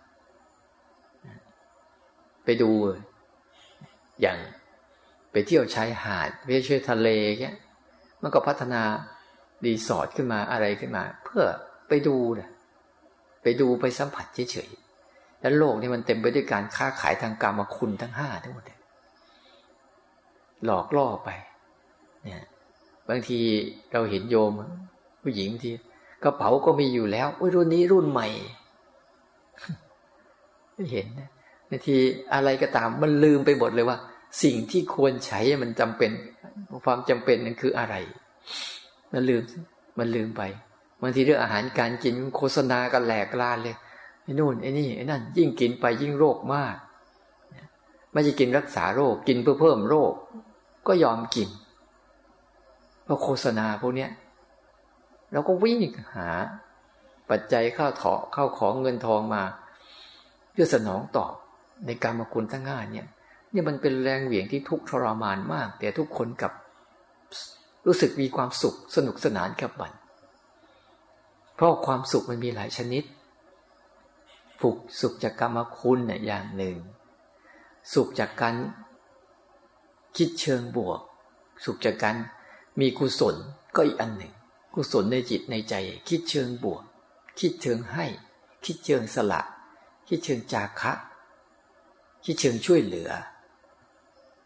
[2.44, 2.70] ไปดู
[4.20, 4.38] อย่าง
[5.32, 7.08] ไปเที่ยวชายหาดไปเที่ยวทะเล
[7.42, 7.56] เงี้ย
[8.22, 8.82] มันก็พัฒนา
[9.64, 11.44] รีสอร์ทขึ้นมาอะไรขึ้นมา เพื่อ
[11.88, 12.50] ไปดูนะ
[13.42, 14.85] ไปดูไปสัมผัสเฉยๆ
[15.40, 18.64] แล้วโลกนี่มันเต็มไปด้วยการค้าขายทางกรรมคุณทั้งห้าทั้งหมด
[20.64, 21.30] หลอกล่อไป
[22.24, 22.42] เนี่ย
[23.08, 23.38] บางที
[23.92, 24.50] เราเห็นโยม
[25.22, 25.72] ผู้หญิงที่
[26.24, 28.28] กระเป๋าก็มีอยู่แล้วอุ้ยรุ่นนี้รุ่นใหม่
[30.74, 31.30] ไม่เห็นนะ
[31.68, 31.96] บางที
[32.34, 33.98] อะไรก็ตามมันลืมไปหมดเลยว่า
[34.42, 36.10] สิ่งที่ควรใช้มันจำเป็น
[36.84, 37.94] ความจำเป็นนั้นคืออะไร
[39.12, 39.42] มันลืม
[39.98, 40.42] มันลืมไป
[41.02, 43.76] บางทีเรื่องอาหารการกินโฆษณากันแหลกลานเลย
[44.26, 46.76] ไอ้นู่นไอ้นี่ไอ้นั่น ยิ่งกินไปยิ่งโรคมาก
[48.12, 50.12] ไม่จะกินรักษาโรคกินเพื่อเพิ่มโรค
[50.86, 51.48] ก็ยอมกิน
[53.04, 54.10] เพราะโฆษณาพวกเนี้ย
[55.32, 55.80] เราก็วิ่ง
[56.16, 56.28] หา
[57.30, 59.42] ปัจจัยเข้าเถอเข้าของเงินทองมา
[60.52, 61.32] เพื่อสนองตอบ
[61.86, 63.06] ในการมาคุณทั้งห้าเนี่ย
[63.52, 66.52] นี่มันเป็นแรงเหวี่ยงที่ทุกทรมานมาก แต่ทุกคนกับ
[67.86, 69.92] รู้สึกมีความสุขสนุกสนานกับมัน
[71.54, 73.04] เพราะความสุขมันมีหลายชนิด
[74.66, 76.76] ฝึกสุขจากกรรมคุณเนี่ยอย่างหนึ่ง
[77.92, 78.54] สุขจากการ
[80.16, 81.00] คิดเชิงบวก
[81.64, 82.16] สุขจากการ
[82.80, 83.36] มีกุศล
[83.76, 84.32] ก็อีกอันหนึ่ง
[84.74, 85.74] กุศลในจิตในใจ
[86.08, 86.82] คิดเชิงบวก
[87.38, 88.06] คิดเชิงให้
[88.64, 89.40] คิดเชิงสละ
[90.08, 90.92] คิดเชิงจาคะ
[92.24, 93.10] คิดเชิงช่วยเหลือ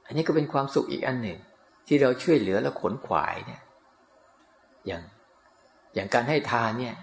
[0.07, 1.39] อันนี้ก็เป็นความสุขอีกอันหนึ่ง
[1.87, 3.63] ที่เราช่วยเหลือและขนขวายเนี่ย
[4.87, 5.03] อย่าง
[5.95, 6.97] อย่างการให้ทานเนี่ย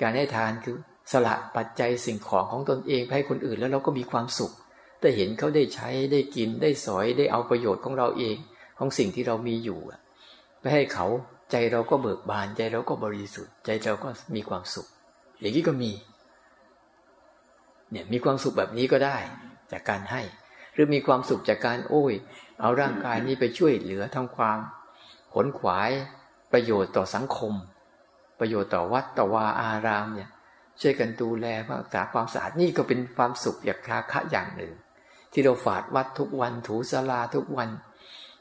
[0.00, 0.76] การให้ทานคือ
[1.12, 4.52] สละปัจจัยสิ่งของของตนเองให้คนอื่นแล้วเราก็มีความสุข
[5.00, 8.36] แต่เห็นเขาได้ใช้ได้กินได้สอยได้เอาประโยชน์ของเราเอง
[8.78, 9.80] ของสิ่งที่เรามีอยู่
[10.60, 11.06] ไปให้เขา
[11.50, 14.86] ใจเราก็เบิกบานใจเราก็บริสุทธิ์ ใจเราก็มีความสุข
[15.40, 15.92] อย่างนี้ก็มี
[17.90, 19.16] เนี่ยมีความสุขแบบนี้ก็ได้
[19.72, 20.22] จากการให้
[20.74, 22.14] หรือมีความสุขจากการโอ้ย
[22.60, 24.58] เอาร่างกายนี้ไปช่วยเหลือทำความ
[25.34, 25.90] ขนขวาย
[26.52, 27.52] ประโยชน์ต่อสังคม
[28.38, 30.28] ประโยชน์ต่อวัดต่อวาอารามเนี่ย
[30.80, 34.72] ช่วยกันดูแลรักษาความสะอาดนี่ก็เป็นความสุขอย่างคาคะอย่างหนึ่ง
[35.32, 37.68] ที่เราฝาดวัดทุกวันถูสลาทุกวัน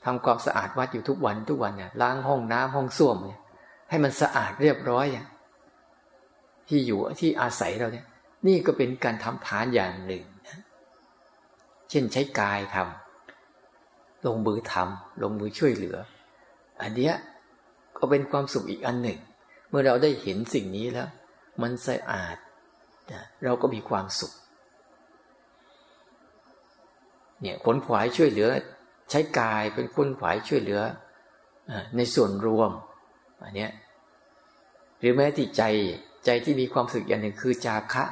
[0.05, 3.39] ทำความสะอาดวัดอยู่ทุกวันทุกวันเนี่ยล้างห้องน้ำห้องส้วมเนี่ย
[3.89, 5.05] ให้มันสะอาดเรียบร้อย
[6.67, 8.05] ที่อยู่ที่อาศัยเราเนี่ย
[8.47, 10.23] นี่ก็เป็นการทำทานอย่างหนึ่ง
[11.89, 15.97] เช่นใช้กายทำลงมือทำลงมือช่วยเหลือ
[16.81, 17.13] อันเนี้ย
[17.97, 19.19] ก็เป็นความสุขอีกอันหนึ่ง
[19.69, 21.09] เมื่อเราได้เห็นสิ่งนี้แล้ว
[21.61, 22.37] มันสะอาด
[23.43, 24.33] เราก็มีความสุข
[27.41, 28.49] เนี่ยขนขวายช่วยเหลือ
[29.09, 30.81] ใช้กายเป็นคุณขวายช่วยเหลือ
[31.97, 32.71] ในส่วนรวม
[33.43, 33.71] อันเนี้ย
[34.99, 35.63] หรือแม้ที่ใจ
[36.25, 38.03] ใจที่มีความสึกอย่างหนึ่งคือจาคะ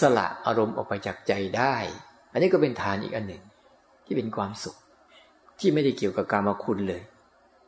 [0.00, 1.74] สละอารมณ์ออกไปจากใจได้
[2.32, 3.42] อันนี้ก็เป็นทานอีกอันหนึ่ง
[4.04, 4.76] ที่เป็นความสุข
[5.60, 7.02] ที่ไม่ได้เกี่ยวกับกรรมคุณเลย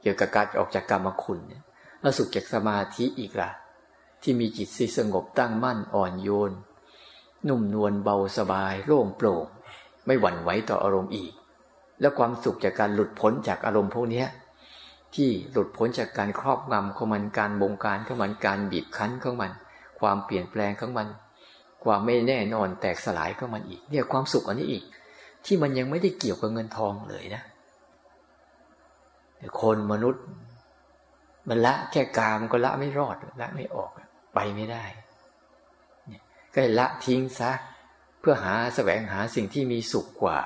[0.02, 1.62] เกี่ยวกับการออกจากกรรมคุณเนี่ย
[2.02, 3.50] แล้วสุขจากสมาธิอีกละ่ะ
[4.22, 6.52] ที่มีจิตสงบตั้งมั่นอ่อนโยน
[7.48, 9.46] นุ่มนวลเบาสบายโล่งโปร่ง
[10.06, 11.32] ไม่หวั่นไหวต่ออารมณ์อีก
[12.00, 14.24] แล้วความสุขจากการหลุดพ้นจากอารมณ์พวกนี้
[15.14, 19.52] ที่หลุดพ้นจากการครอบงำของมันการบงการของมันการบีบคั้นของมัน
[20.00, 21.08] ความเปลี่ยนแปลงของมัน
[21.84, 24.84] ความไม่แน่นอนแตกสลายของมันอีก เนี่ยความสุขอันนี้อีก
[25.44, 27.42] ที่มันยังไม่ได้เกี่ยวกับเงินทองเลยนะ
[29.60, 30.24] คนมนุษย์
[31.48, 33.90] มันละแค่กามก็ละไม่รอดละไม่ออก
[34.35, 34.85] ไปไม่ได้
[36.55, 37.52] ก็ละทิ้งซะ
[38.20, 40.38] เพื่อหาแสวงหาสิ่งที่มีสุขกว่า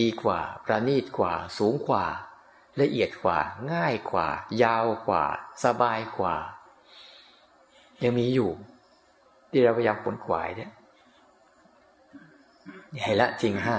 [0.00, 2.04] ดีกว่า ประณีตกว่า สูงกว่า
[2.80, 3.38] ละเอียดกว่า
[3.72, 4.28] ง่ายกว่า
[4.62, 5.24] ยาวกว่า
[5.64, 6.36] สบายกว่า
[8.02, 8.50] ยังมีอยู่
[9.50, 10.70] ที่เราพยายามผลขวายเนี่ย
[13.04, 13.76] ให้ละจริงห้า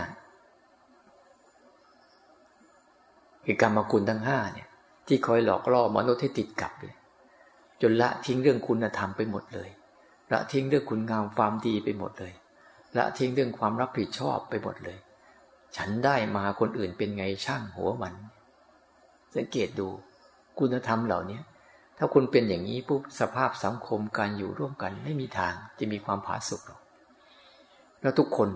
[3.46, 4.68] คือกรรมกุลทั้งห้าเนี่ย
[5.08, 6.96] ที่คอยหลอกล่อมนุษย์ให้ติดกับเลย
[7.82, 9.70] จนละทิ้งเรื่องคุณธรรมไปหมดเลย
[10.32, 12.34] ละทิ้งเรื่องคุณงามความดีไปหมดเลย
[12.98, 14.98] ละทิ้งเรื่องความรับผิดชอบไปหมดเลย
[15.78, 18.14] ฉันได้มาคนอื่นเป็นไงช่างหัวมัน
[19.36, 19.88] สังเกตดู
[20.60, 21.40] คุณธรรมเหล่านี้
[21.98, 26.82] ถ้าคุณเป็นอย่างนี้ปุ๊บสภาพสังคมการอยู่ร่วมกันไม่มีทางจะมีความผาสุกหรอก
[28.02, 28.50] แล้วทุกคน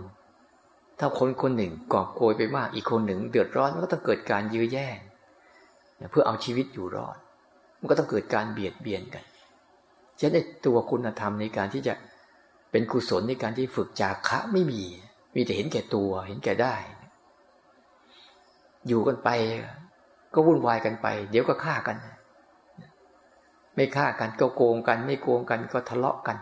[0.99, 4.97] ถ้าคนคนหนึ่งก่อโกยไปมากอีกคนหนึ่ง เดือดร้อนมันก็ต้องเกิดการยื้อแย่ง
[6.11, 7.17] เพื่อเอาชีวิตอยู่รอด
[7.79, 9.23] มันก็ต้องเกิดการเบียดเบียนกัน
[10.19, 11.93] ฉะนั้นตัวคุณธรรมในการที่จะ
[12.71, 14.83] เป็นกุศลในการที่ฝึกจากคะไม่มี
[15.35, 16.75] มีแต่เห็นแก่ตัวเห็นแก่ได้
[18.87, 19.29] อยู่กันไป
[20.33, 21.97] ก็วุ่นวายกันไป เดี๋ยวก็ฆ่ากัน
[23.75, 26.37] ไม่ฆ่ากันก็โกงกัน ไม่โกงกันก็ทะเลาะกัน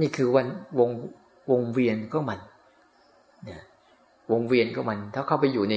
[0.00, 0.46] นี่คือวัน
[0.78, 0.90] วง
[1.50, 2.40] วงเวียนก็มัน
[4.30, 5.74] วงเวียนก็มัน ถ้าเข้าไปอยู่ใน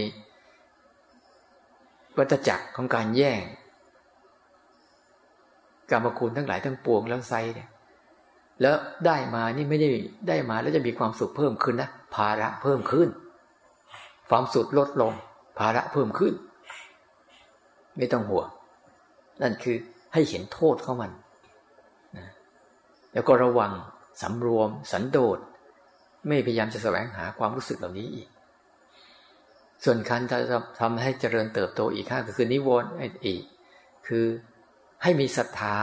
[2.19, 3.41] วัฏจักรของการแย่ง
[5.91, 7.69] กรรมคุณทั้งหลายทั้งปวงแล้วไซเนี่ย
[8.62, 9.89] แล้วได้มานี่ไม่ได้
[10.27, 13.10] ได้มาแล้วจะมีความสุขเพิ่มขึ้นนะภาระเพิ่มขึ้น
[14.29, 15.13] ความสุขลดลง
[15.60, 16.34] ภาระเพิ่มขึ้น
[17.97, 18.47] ไม่ต้องห่วง
[19.41, 19.77] นั่นคือ
[20.13, 21.12] ให้เห็นโทษของมัน
[22.17, 22.27] นะ
[23.13, 23.71] แล้วก็ระวัง
[24.21, 25.38] สำรวม สันโดษ
[26.27, 28.27] ไม่พยายามจะแสวงหาความรู้สึกเหล่านี้อีก
[29.84, 30.38] ส่วนคันจะ
[30.80, 32.89] ทำให้เจริญเติบโตอีกข้าก็คือนิวรณ์
[33.26, 33.44] อีก
[34.08, 34.26] คือ
[35.04, 35.80] ให้มีศรัทธา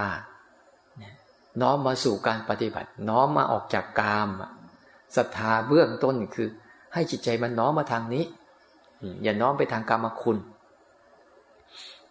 [1.62, 4.28] น้อมมาสู่การปฏิบัติ น้อมมาออกจากกาม
[5.16, 6.48] ศรัทธาเบื้องต้นคือ
[6.94, 8.24] ให้จิตใจมันน้อมมาทางนี้
[9.22, 10.38] อย่าน้อมไปทางกรรมคุณ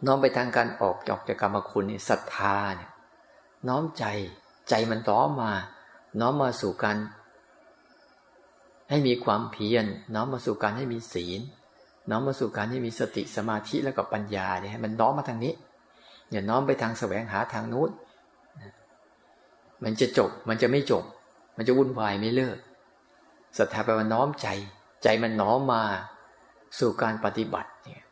[0.06, 2.92] น้อมไปทางการออกจากจากกรรมคุณนี่ศรัทธาเนี่ย
[3.68, 4.06] น้อมใจ
[4.70, 5.54] ใจมันน้อมมา
[6.20, 6.98] น้อมมาสู่การ
[8.90, 11.42] ให้มีความเพียรน้อมมาสู่การให้มีศีล
[12.10, 15.54] น้อมมาสู่การให้มีสติสมาธิแล้วก็ปัญญาเนี่ยมันน้อมมาทางนี้
[16.32, 17.90] อย่าน้อมไปทางแสวงหาทางนู้น
[19.84, 21.04] มันจะจบ มันจะไม่จบ
[21.58, 22.58] มันจะวุ่นวายไม่เลิก
[23.58, 24.48] ศรัทธาแปลว่าน้อมใจ
[25.04, 25.84] ใจมันน้อมมา
[26.80, 28.04] สู่การปฏิบัติเนี่ย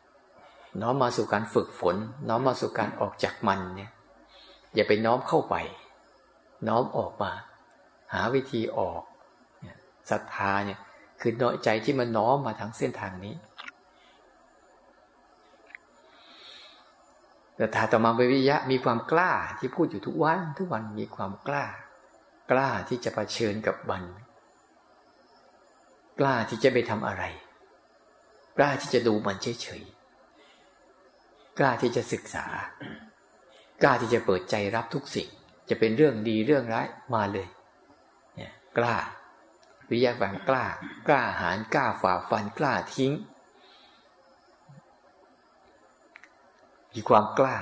[0.82, 1.96] น้อมมาสู่การฝึกฝน
[2.28, 3.90] น้อมมาสู่การออกจากมันเนี่ย
[4.74, 5.56] อย่าไปน้อมเข้าไป
[6.68, 7.30] น้อมออกมา
[8.14, 9.02] หาวิธีออก
[10.10, 10.78] ศรัทธาเนี่ย
[11.20, 13.34] คือน้อยใจที่มันน้อมมาทางเส้นทางนี้
[17.56, 21.64] แต่ถ้าต่อมาวิริยะมีความกล้าที่พูดอยู่ทุกวันทุกวันมีความกล้า
[22.50, 24.02] กล้าที่จะะเผชิญกับบัน
[26.20, 27.24] กล้าที่จะไปทำอะไร
[28.56, 32.46] กล้าที่จะดูมันเฉยๆกล้าที่จะศึกษา
[33.82, 35.28] กล้าที่จะเปิดใจรับทุกสิ่ง
[35.68, 37.48] จะเป็นเรื่องดีเรื่องร้ายมาเลย
[38.36, 38.96] เนี่ย กล้า
[39.90, 40.64] วิยาฝังกล้า
[41.08, 43.12] กล้าหารกล้าฝ่าฟันกล้าทิ้ง
[46.94, 47.56] มีความกล้า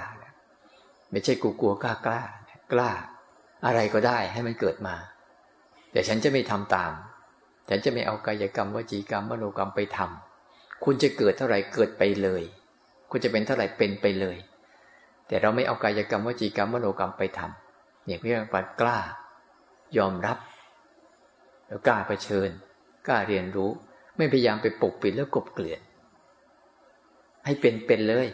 [1.10, 2.22] ไม่ใช่กูกลัวกล้ากล้า
[2.72, 2.90] กล้า
[3.66, 4.94] อะไรก็ได้ให้มันเกิดมา
[5.92, 6.92] แต่ฉันจะไม่ทำตาม
[7.68, 12.42] ฉันจะไม่เอากายกรรมวจีกรรมมโนกรรมไปทำคุณจะเกิดเท่าไหร่เกิดไปเลย
[13.10, 14.36] คุณจะเป็นเท่าไหร่เป็นไปเลย
[15.28, 18.98] แต่เราไม่เอากายกรรมวจีกรรมมโนกรรมไปทำเนี่ยเรียกว่ากล้า
[19.98, 20.38] ยอมรับ
[21.66, 22.50] แล้วกล้าเผชิญ
[23.06, 23.70] กล้าเรียนรู้
[24.16, 25.80] ไม่พยายามไปปกปิดแล้วกบเกลื่อน
[27.44, 28.28] ให้เป็นเป็นเลย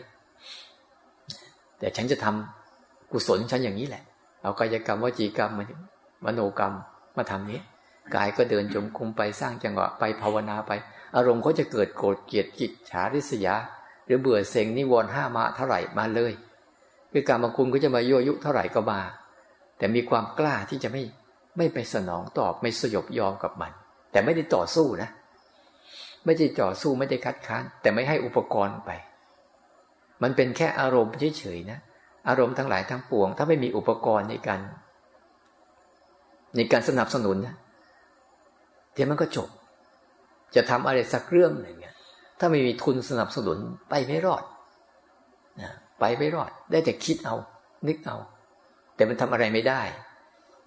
[1.78, 4.02] แต่ฉันจะทำกุศลฉันอย่างนี้แหละ
[4.42, 5.50] เอากายกรรมวจีกรรม
[6.24, 6.74] มโนกรรม
[7.16, 7.60] มาทำนี้
[8.14, 10.72] กายก็เดินจมคุมไปสร้างจังหวะไปภาวนาไป
[11.16, 13.54] อารมณ์เขาจะเกิดโกรธเกลียดกิจฉาริษยา
[14.06, 16.32] หรือเบื่อเซ็งนิวรณ์ห้ามาเท่าไหร่มาเลย
[17.12, 19.00] คือการบางคุณก็จะมายั่วยุเท่าไหร่ก็มา
[19.78, 21.02] แต่มีความกล้าที่จะไม่
[21.56, 23.72] ไม่ไปสนองตอบไม่สยบยอมกับมัน
[24.12, 25.10] แต่ไม่ได้ต่อสู้นะ
[26.24, 28.90] ไม่ได้ต่อสู้ไม่ได้คัดค้าน แต่ไม่ให้อุปกรณ์ไป
[30.22, 31.78] มันเป็นแค่อารมณ์เฉยๆนะ
[32.28, 34.60] อารมณ์ทั้งหลายทั้งปวง ถ้าไม่มีอุปกรณ์ในการ
[36.56, 37.56] ในการสนับสนุนนะ
[38.98, 39.48] ดี๋ยวมันก็จบ
[40.54, 41.76] จะทำอะไรสักเรื่องหนึ่ง
[42.38, 43.58] ถ้าไม่มีทุนสนับสนุน
[43.90, 44.44] ไปไม่รอด
[45.60, 47.36] นะไปไม่รอด ได้แต่คิดเอา
[47.86, 48.16] นึกเอา
[48.94, 49.82] แต่มันทำอะไรไม่ได้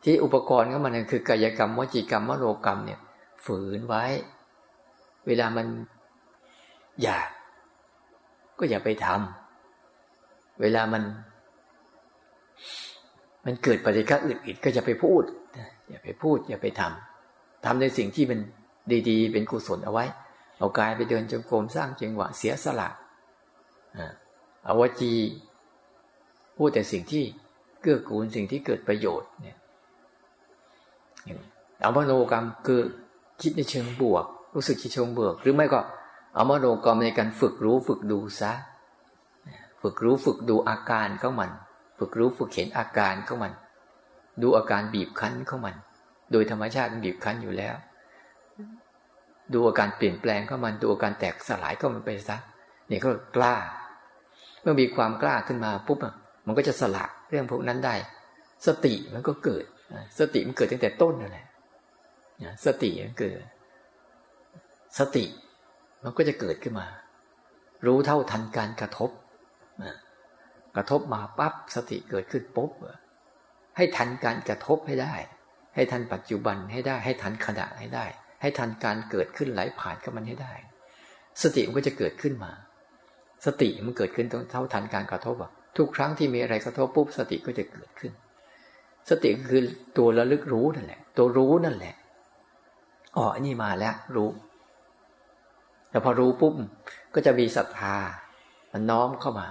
[0.04, 3.00] ที่อุปกรณ์ของมันคือกายกรรมวจีกรรมมโนกรรมเนี่ย
[3.46, 4.06] ฝืนไว้
[5.28, 5.68] เวลามัน
[7.04, 7.30] อยาก
[8.60, 9.41] ก็อย่าไปทำ
[10.62, 11.04] เวลามัน
[13.46, 15.24] มันเกิดปฏิฆาอื่นๆก็อย่าไปพูด
[15.90, 18.40] อย่าไปพูด อย่าไปทำทำในสิ่งที่เป็น
[19.10, 20.06] ดีๆ เป็นกุศลเอาไว้
[20.60, 22.90] เอากายไปเดินจงกรมสร้างจังหวะเสียสละ
[24.68, 25.14] อาวจี
[26.58, 27.24] พูดแต่สิ่งที่
[27.82, 29.58] เกื้อกูลสิ่งที่เกิดประโยชน์เนี่ย
[31.82, 32.82] เอามโนกรรมคือ
[33.42, 35.80] คิดในเชิงบวก รู้สึกในเชิงบวก หรือไม่ก็
[36.36, 38.52] เอามโนกรรมในการฝึกรู้ฝึกดูซะ
[39.82, 41.52] ฝึกรู้ฝึกดูอาการของมัน
[42.00, 43.54] ฝึกรู้ฝึกเห็นอาการของมัน
[44.42, 45.76] ดูอาการบีบคั้นของมัน
[46.32, 47.76] โดยธรรมชาติมันบีบคั้นอยู่แล้ว
[49.54, 52.38] ดูอาการเปลี่ยนแปลงก็มันดูอาการแตกสลายก็มันไปซะ
[52.88, 53.56] เนี่ยก็กล้า
[54.62, 56.00] เมื่อมีความกล้าขึ้นมาปุ๊บ
[56.48, 57.96] มันก็จะสละเรื่องพวกนั้นได้
[58.68, 59.66] สติมันก็เกิด
[60.20, 61.46] สติมันเกิดตั้งแต่ต้นนั่นแหละ
[62.66, 63.36] สติมันเกิด
[65.00, 65.26] สติ
[66.04, 66.88] มันก็จะเกิดขึ้นมา
[67.86, 69.10] รู้เท่าทันการกระทบ
[70.76, 72.72] กระทบมาปั๊บสติเกิดขึ้นปุ๊บ
[73.78, 75.14] ให้ทันการกระทบให้ได้
[75.76, 78.06] ให้ทันปัจจุบันให้ได้ ให้ทันขณะให้ได้
[78.42, 80.54] ให้ทันการเกิดขึ้นไหลผ่านกับมันให้ได้
[81.42, 82.52] สติมันก็จะเกิดขึ้นมา
[83.46, 88.12] สติมันเกิดขึ้นต้องเท่าทันการกระทบอะทุกครั้งที่มีอะไรกระทบปุ๊บสติก็จะเกิดขึ้น
[89.10, 89.62] สติคือ
[89.98, 91.96] ตัวระลึกรู้นั่นแหละ ตัวรู้นั่นแหละ
[93.18, 94.30] อ๋ออันนี้มาแล้ว รู้
[95.90, 96.54] แต่พอรู้ปุ๊บ
[97.14, 97.96] ก็จะมีศรัทธา
[98.72, 99.48] มันน้อมเข้ามา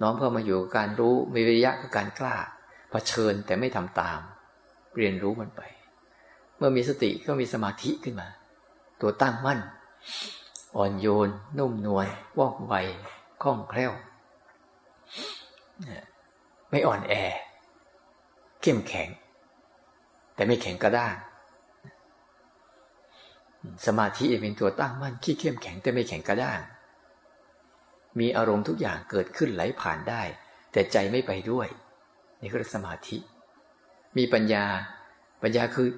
[0.00, 2.36] น้อมเข้ามาอยู่กับการรู้มีวิริยะกับการกล้า
[2.90, 4.20] เผชิญแต่ไม่ทำตาม
[4.96, 5.62] เรียนรู้มันไป
[6.56, 8.28] เมื่อมีสติก็มีสมาธิขึ้นมา
[9.00, 9.60] ตัวตั้งมั่น
[10.76, 11.28] อ่อนโยน
[11.58, 12.06] นุ่มนวล
[12.38, 12.74] ว่องไว
[13.42, 13.92] คล่องแคล่ว
[16.70, 17.12] ไม่อ่อนแอ
[18.62, 19.08] เข้มแข็ง
[20.34, 21.16] แต่ไม่แข็งกระด้าง
[23.86, 26.60] สมาธิเป็นตัวตั้งมั่นขี้เข้มแข็งแต่ไม่แข็งกระด้าง
[28.20, 30.22] มีอารมณ์ทุกอย่างเกิดขึ้นไหลผ่านได้
[30.72, 31.68] แต่ใจไม่ไปด้วย
[32.40, 33.18] นี่คือสมาธิ
[34.16, 34.64] มีปัญญา
[35.42, 35.88] ปัญญาคือ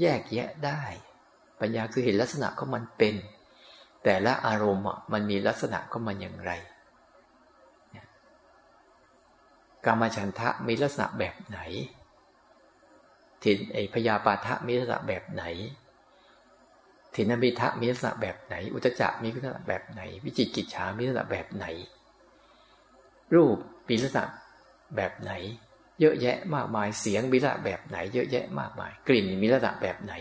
[0.00, 0.82] แยกแยะได้
[1.60, 3.14] ปัญญาคือเห็นลักษณะของมันเป็น
[4.04, 6.52] แต่ละอารมณ์มันมีลักษณะของมันอย่างไร
[9.84, 11.58] กามฉันทะมีลักษณะแบบไหน
[13.42, 15.44] ทินไอพยาปาทะมีลักษณะแบบไหน
[17.14, 21.66] ทินมิทะมีลักษณะแบบไหน อุตจักมีลักษณะแบบไหน วิจิกิจฉามีลักษณะแบบไหน
[23.34, 23.56] รูป
[23.88, 24.24] มีลักษณะ
[24.96, 25.32] แบบไหน
[26.00, 30.14] เยอะแยะมากมายเสียงมีลักษณะแบบไหน เยอะแยะมากมาย กลิ่นมีลักษณะแบบไหน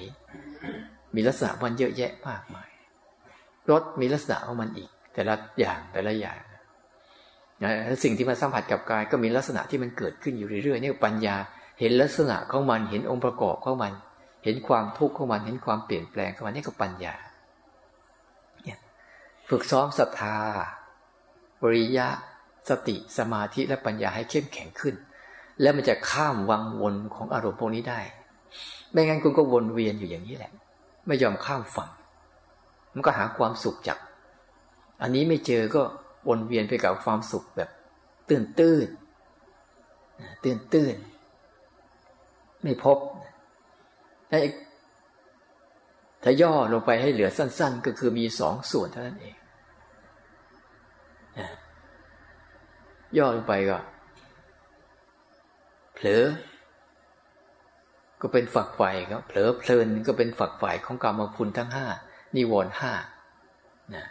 [1.16, 2.70] มีลักษณะมันเยอะแยะมากมาย
[3.70, 6.40] รสมีลักษณะของมันอีก แต่ละอย่างแต่ละอย่าง
[8.04, 11.36] สิ่งที่มาสัมผัสกับกายก็มีลักษณะที่มันเกิดขึ้นอยู่เรื่อยๆนี่ปัญญา
[11.80, 13.94] เห็นลักษณะของมันเห็นองค์ประกอบของมัน
[14.44, 17.16] เห็นความทุกข์ของมันเห็นความเปลี่ยนแปลงของมันนี่ก็ปัญญา
[19.50, 20.38] ฝึกซ้อมศรัทธา
[21.62, 22.08] บริยะ
[22.70, 24.96] สสติสมาธิและปัญญาให้เข้มแข็งขึ้น
[25.62, 28.00] แล้วมันจะข้ามวังวนของอารมณ์พวกนี้ได้
[28.92, 30.52] ไม่งั้นคุณก็วนเวียนอยู่อย่างนี้แหละ
[31.08, 31.90] ไม่ยอมข้ามฝั่ง
[32.94, 33.98] มันก็หาความสุขจาก
[35.02, 35.82] อันนี้ไม่เจอก็
[36.30, 37.70] วนเวียนไปกับความสุขแบบ
[38.30, 38.88] ตื่นตื้น
[40.44, 40.96] ตื่นตื้น
[42.64, 42.98] ไม่พบ
[44.32, 44.40] ถ้า
[46.24, 49.36] ถ้าย่อลงไปให้เหลือสั้น ๆ ก็คือมีสองส่วนเท่านั้นเอง
[53.18, 53.80] ย่อลงไปก็
[55.94, 56.26] เผลอ
[58.22, 61.88] ก็เป็นฝักฝ่ายครับเผลอเพลินก็เป็นฝักฝ่ายของกรรมคุณทั้งห้า
[62.36, 62.94] นิวรณ์ห้า
[63.96, 64.06] นะ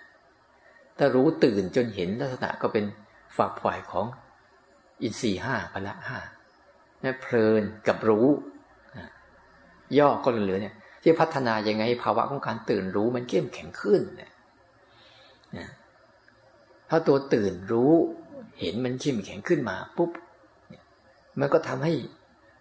[0.99, 2.85] ถ้ารู้ตื่นจนเห็นลักษณะก็เป็น
[3.39, 4.07] ฝักฝ่ายของ
[5.03, 6.19] อินทรีห้าพละห้า
[7.05, 8.27] นะเพลินกับรู้
[9.99, 14.31] ย่อก็เหลือเนี่ยที่พัฒนายังไงภาวะของการตื่นรู้มันเข้มแข็งขึ้นเนี่ย
[16.89, 17.93] ถ้าตัวตื่นรู้
[18.61, 20.11] เห็นมันเข้มแข็งขึ้นมาปุ๊บ
[21.41, 21.93] มันก็ทำให้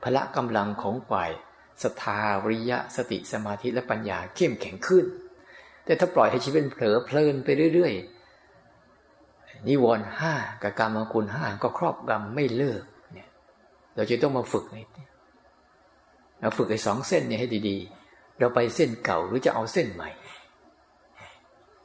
[0.03, 1.31] พละกำลังของฝ่าย
[1.83, 5.05] ศรัทธาวิริยะสติสมาธิและปัญญาเข้มแข็งขึ้น
[5.85, 13.29] แต่ถ้าปล่อยให้ชีวิตเผลอเพลินไปเรื่อยๆนิวรณ์ห้ากับการมคุณห้าก็ครอบงำไม่เลิกเนี่ย
[13.95, 14.65] เราจะต้องมาฝึก
[16.39, 20.09] เราฝึกไอ้สองเส้นเนี่ยให้ดีๆ เราไปเส้นเก่าหรือจะเอาเส้นใหม่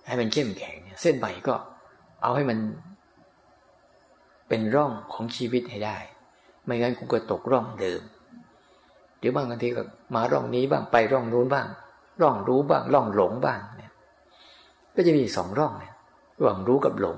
[0.06, 1.54] ให้มันเข้มแข็งเส้นใหม่ก็
[2.22, 2.58] เอาให้มัน
[4.48, 5.96] เป็นร่องของชีวิตให้ได้
[6.64, 8.02] ไม่งั้นคุณก็ตกร่องเดิม
[9.18, 9.82] เดี๋ยวบางทีก็
[10.14, 11.68] มาร่องนี้บ้างไปร่องนู้นบ้าง
[12.20, 13.92] ร่องรู้บ้าง ร่องหลงบ้างเนี่ย
[14.94, 15.94] ก็จะมีสองร่องเนี่ย
[16.38, 17.16] ระหว่างรู้กับหลง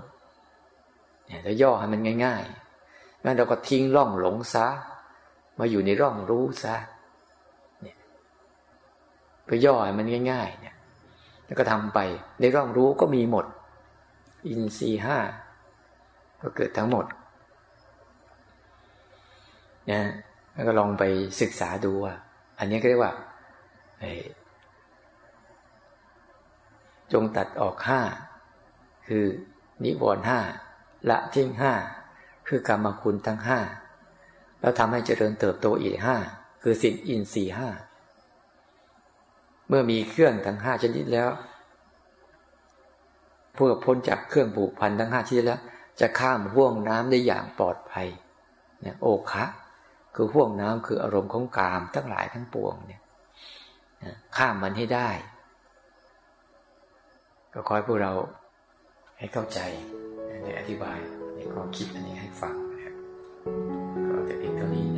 [1.27, 4.67] เนี่ยถ้าย่อให้มันง่ายๆงั้นเราก็ทิ้งร่องหลงซะ
[5.59, 6.75] มาอยู่ในร่องรู้ซะ
[9.47, 10.77] ไปย่อให้มันง่ายๆ เนี่ย
[11.47, 11.99] แล้วก็ทำไป
[12.41, 13.47] ในร่องรู้ก็มีหมด
[14.49, 15.19] อินทรีห้า
[16.41, 17.05] ก็เกิดทั้งหมด
[19.91, 20.03] นะ
[20.55, 21.05] แล้วก็ลองไป
[21.41, 22.15] ศึกษาดูว่า
[22.59, 23.13] อันนี้ก็เรียกว่า
[27.13, 28.01] จงตัดออกห้า
[29.07, 29.25] คือ
[29.85, 30.41] นิวรณ์ห้า
[31.11, 31.73] ละทิ้งห้า
[32.49, 33.61] คือกรรมคุณทั้งห้า
[34.61, 36.17] แล้วทำให้เจริญเติบโตอีกห้า
[36.63, 37.69] คือสินอินสี่ห้า
[39.69, 41.29] เมื่อมีเครื่องทั้งห้าชนิดแล้ว
[43.55, 45.61] เพื่อพ้นจากเครื่องผูกพันทั้งห้าชนิดแล้ว
[46.01, 48.09] จะข้ามห่วงน้ำได้อย่างปลอดภัย
[48.81, 49.45] เนี่ยโอคะ
[50.15, 53.03] คือห่วงน้ำคืออารมณ์ของกามทั้งหลายทั้งปวงเนี่ย
[54.37, 55.09] ข้ามมันให้ได้
[57.53, 58.13] ก็คอยพวกเรา
[59.19, 59.61] ให้เข้าใจ
[60.43, 60.99] ในอธิบาย
[61.35, 62.95] ในความคิดอันนี้ให้ฟังนะครับ
[64.11, 64.96] ก็จะเป็นเท่านี้